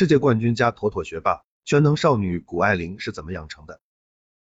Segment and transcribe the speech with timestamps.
[0.00, 3.82] 世界冠军加妥妥学霸，全能少女谷爱凌是怎么养成的？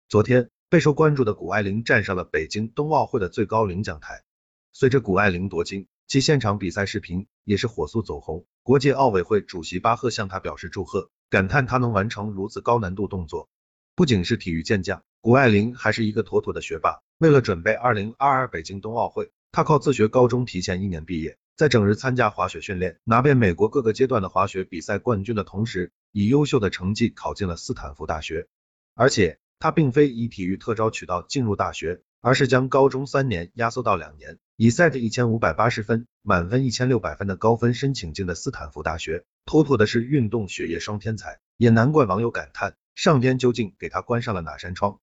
[0.08, 4.22] 昨天备受关注的谷爱凌站上了北京冬奥会的最高领奖台。
[4.70, 8.46] 随着谷爱凌夺金，其现场比赛视频也是火速走红。
[8.62, 13.48] 国际奥委会主席巴赫向她表示祝贺，感叹她能完成如此高难度动作。
[13.96, 17.00] 不仅是体育健将，谷爱凌还是一个妥妥的学霸。
[17.18, 28.48] 为了准备二零二二北京冬奥会，她靠自学高中提前一年毕业，在整日参加滑雪训练，拿遍美国各个阶段的滑雪比赛冠军的同时，以优秀的成绩考进了斯坦福大学，
[28.94, 29.38] 而且。
[29.58, 39.26] 他并非以体育特招渠道进入大学，而是将高中三年压缩到两年，以 SAT 一千五百八十分，满分一千六百分的高分申请进的斯坦福大学。
[39.44, 44.98] 妥妥的是运动学业双天才，也难怪网友感叹，上天究竟给他关上了哪扇窗？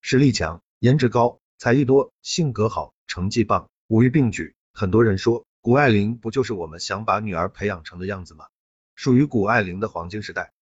[0.00, 4.56] 实力强，颜值高，才艺多，性格好，成绩棒，五育并举。
[4.72, 8.46] 很多人说，谷爱凌不就是我们想把女儿培养成的样子吗？
[8.94, 10.52] 属于谷爱凌的黄金时代，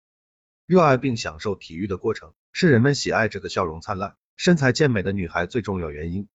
[0.65, 2.33] 热爱并享受体育的过程。
[2.53, 6.29] 是人们喜爱这个笑容灿烂、身材健美的女孩最重要原因。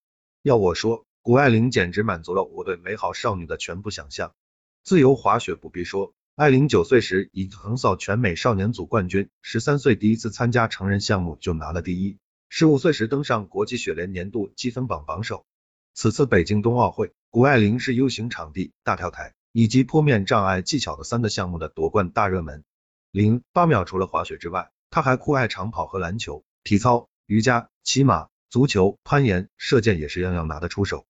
[0.44, 4.36] 要我说，谷爱凌简直满足了我对美好少女的全部想象。
[4.84, 15.48] 自由滑雪不必说，爱玲九岁时已横扫全美少年组冠军，十三岁第一次参加成人项目就拿了第一，十五岁时登上国际雪联年度积分榜榜首。
[15.96, 22.66] 此次北京冬奥会，谷爱凌是 U 型场地、大跳台以及坡面障碍技巧的三个项目的夺冠大热门。
[23.10, 24.70] 零八秒除了滑雪之外。
[24.90, 31.06] 她还酷爱长跑和篮球、体操、瑜伽、骑马、足球、攀岩、射箭也是样样拿得出手。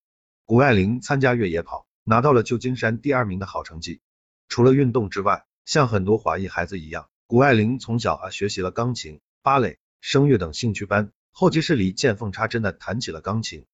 [0.45, 3.99] 谷爱凌参加越野跑，拿到了旧金山第二名的好成绩。
[4.47, 13.65] 除了运动之外，像很多华裔孩子一样，谷爱凌从小啊学习了钢琴、芭蕾、声乐等兴趣班，后期是里见缝插针的弹起了钢琴。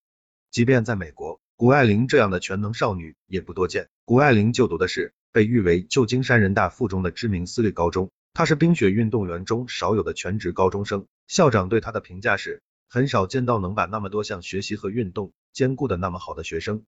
[0.50, 3.90] 即便在美国，谷爱凌这样的全能少女也不多见。
[4.06, 8.12] 谷爱凌就读的是被誉为旧金山人大附中的知名私立高中。
[8.36, 16.84] 她是冰雪运动员中少有的全职高中生，校长对她的评价是，很少见到能把那么多项学习和运动兼顾的那么好的学生。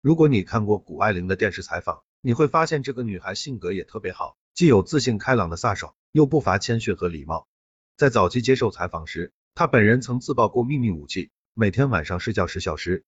[0.00, 7.46] 如果你看过谷爱凌的电视采访，你会发现这个女孩性格也特别好，既有自信开朗的飒爽，又不乏谦逊和礼貌。
[7.98, 13.04] 在早期接受采访时，她本人曾自曝过秘密武器，每天晚上睡觉十小时。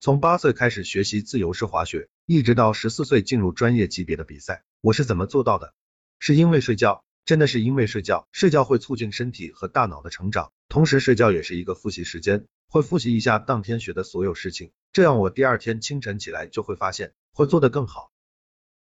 [0.00, 5.74] 从八岁开始学习自由式滑雪，一直到十四岁进入专业级别的比赛，我是怎么做到的？
[6.18, 7.02] 是因为睡觉。
[7.24, 18.12] 真的是因为睡觉，睡觉会促进身体和大脑的成长，同时睡觉也是一个复习时间，会复习一下当天学的所有事情，这样我第二天清晨起来就会发现会做得更好。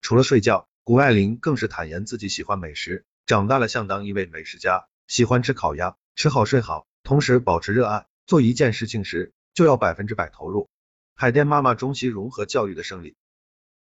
[0.00, 10.70] 除了睡觉，谷爱凌更是坦言自己喜欢美食，长大了想当一位美食家，喜欢吃烤鸭，吃好睡好，同时保持热爱，做一件事情时就要百分之百投入。
[11.14, 13.16] 海淀妈妈中西融合教育的胜利，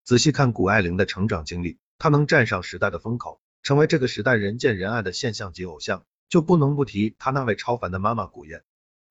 [0.03, 3.41] 仔细看谷爱凌的成长经历，她能站上时代的风口。
[3.63, 8.61] 成为这个时代人见人爱的现象级偶像，就不能不提她那位超凡的妈妈古燕。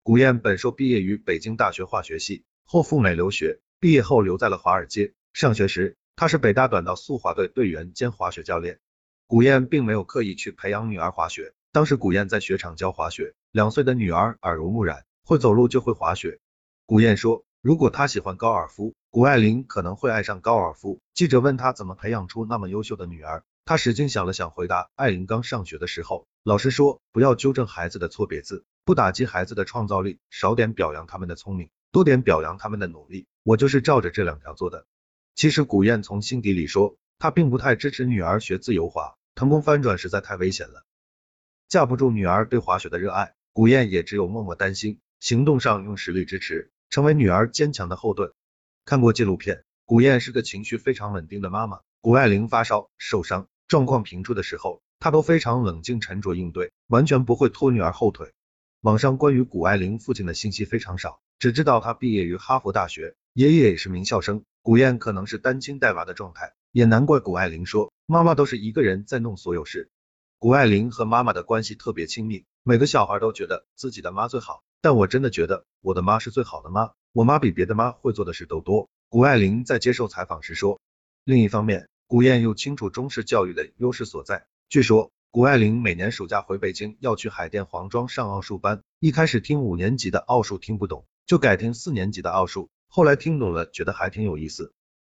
[0.02, 5.14] 古燕本硕毕业于北京大学化学系，后赴美留学，毕业后留在了华尔街。
[5.32, 8.78] 上学时，她是北大短道速滑队队员兼滑雪教练。
[9.26, 16.40] 古燕并没有刻意去培养女儿滑雪，当时古燕在雪场教滑雪，两岁的女儿耳濡目染，会走路就会滑雪。
[16.84, 21.00] 古燕说，如果他喜欢高尔夫，谷爱凌可能会爱上高尔夫。
[21.14, 23.44] 记者问他怎么培养出那么优秀的女儿？
[23.64, 33.28] 他使劲想了想，回答：艾琳刚上学的时候，老师说不要纠正孩子的错别字，不打击孩子的创造力，少点表扬他们的聪明，多点表扬他们的努力。
[33.44, 34.84] 我就是照着这两条做的。
[35.36, 40.82] 其实古燕从心底里说，她并不太支持女儿学自由滑，腾空翻转实在太危险了，
[41.68, 43.36] 架不住女儿对滑雪的热爱。
[43.52, 48.34] 古燕也只有默默担心，行动上用实力支持，成为女儿坚强的后盾。
[48.84, 51.80] 看过纪录片，古燕是个情绪非常稳定的妈妈。
[52.02, 53.48] 谷爱凌发烧、受伤。
[53.66, 58.34] 状况频出的时候，她都非常冷静沉着应对，完全不会拖女儿后腿。
[58.82, 64.44] 网上关于谷爱凌父亲的信息非常少，只知道她毕业于哈佛大学，爷爷也是名校生。
[64.60, 69.90] 古燕可能是单亲带娃的状态，也难怪谷爱凌说妈妈都是一个人在弄所有事。
[70.38, 78.90] 谷爱凌和妈妈的关系特别亲密，每个小孩都觉得自己的妈最好，但我真的觉得我的妈是最好的妈，我妈比别的妈会做的事都多。
[79.08, 80.80] 谷爱凌在接受采访时说，
[81.24, 81.88] 另一方面。
[82.08, 84.44] 古燕又清楚中式教育的优势所在。
[84.68, 88.82] 据说，谷爱凌每年暑假回北京要去海淀黄庄上奥数班。
[88.98, 92.68] 一开始听五年级的奥数听不懂，就改听四年级的奥数。
[92.88, 94.74] 后来听懂了，觉得还挺有意思。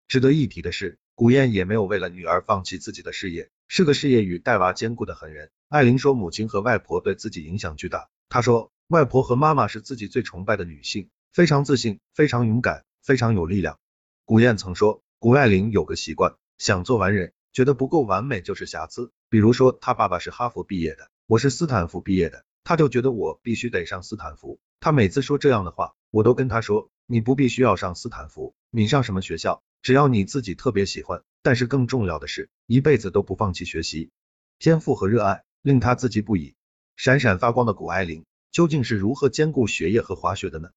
[0.08, 5.50] 值得一提的是，古燕也没有为了女儿放弃自己的事业，是个事业与带娃兼顾的狠人。
[5.68, 8.08] 艾琳说，母亲和外婆对自己影响巨大。
[8.30, 13.80] 她说，外婆和妈妈是自己最崇拜的女性，非常自信，非常勇敢，非常有力量。
[14.26, 16.36] 古燕曾说，谷爱凌有个习惯。
[16.60, 19.12] 想做完人，觉得不够完美就是瑕疵。
[19.28, 24.60] 比如说她爸爸是哈佛毕业的，我是斯坦福毕业的，他就觉得我必须得上斯坦福。
[24.80, 31.24] 他每次说这样的话，我都跟他说，你不必须要上斯坦福，你上什么学校，只要你自己特别喜欢。
[31.42, 34.12] 但是更重要的是，一辈子都不放弃学习。
[34.60, 36.54] 天赋和热爱令他自己不已。
[36.96, 40.70] 闪闪发光的谷爱凌究竟是如何兼顾学业和滑雪的呢？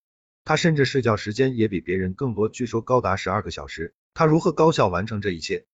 [0.43, 3.95] 他甚至睡觉时间也比别人更多，据说高达十二个小时。
[4.15, 5.65] 他如何高效完成这一切？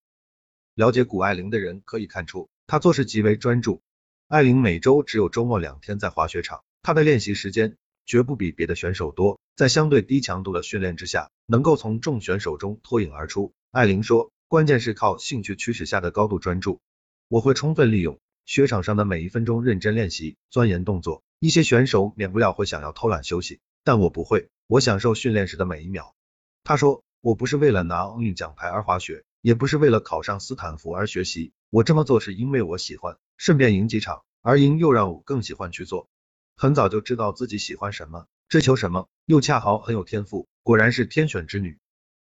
[0.75, 3.81] 了解谷爱凌的人可以看出，她做事极为专注。
[4.29, 9.41] 爱玲每周只有周末两天在滑雪场，她的练习时间绝不比别的选手多。
[9.57, 13.55] 在相对低强度的训练之下，能够从众选手中脱颖而出。
[13.71, 14.31] 爱玲说。
[14.47, 16.81] 关键是靠兴趣驱使下的高度专注。
[17.29, 21.23] 我会充分利用雪场上的每一分钟认真练习，钻研动作。
[21.45, 26.15] 一些选手免不了会想要偷懒休息，但我不会，我享受训练时的每一秒。
[26.63, 31.53] 他说，我不是为了拿奥运奖牌而滑雪，也不是为了考上斯坦福而学习。
[31.69, 36.09] 我这么做是因为我喜欢，顺便赢几场，而赢又让我更喜欢去做。
[36.57, 41.77] 很早就知道自己喜欢什么，追求什么，又恰好很有天赋，果然是天选之女。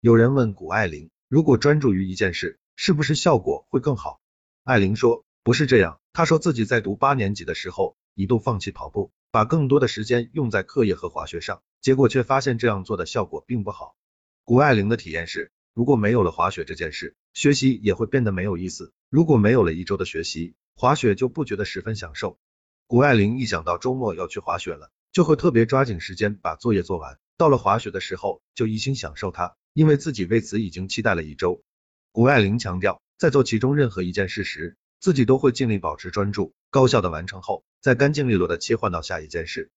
[0.00, 1.10] 有人问谷爱凌。
[1.28, 4.20] 如果专注于一件事，是不是效果会更好？
[4.62, 5.98] 艾琳说，不是这样。
[6.12, 13.94] 她说自己在读八年级的时候，一度放弃跑步，把更多的时间用在课业和滑雪上，结果却发现这样做的效果并不好。
[14.42, 18.92] 谷爱凌的体验是，如果没有了滑雪这件事，学习也会变得没有意思。
[19.08, 22.40] 如果没有了一周的学习，滑雪就不觉得十分享受。
[22.88, 29.54] 谷爱凌一想到周末要去滑雪了，就会特别抓紧时间把作业做完，到了滑雪的时候就一心享受它。
[29.74, 31.62] 因为自己为此已经期待了一周，
[32.10, 39.70] 谷爱凌强调，在做其中任何一件事时，自己都会尽力保持专注，高效的完成后，在干净利落的切换到下一件事。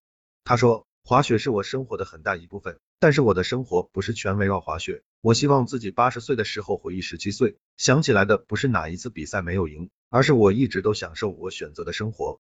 [0.44, 5.04] 他说，滑雪是我生活的很大一部分，但是我的生活不是全围绕滑雪。
[5.22, 12.40] 我希望自己八十岁的时候回忆十七岁，想起来的不是哪一次比赛没有赢，而是我一直都享受我选择的生活。